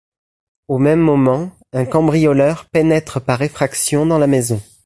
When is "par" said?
3.21-3.43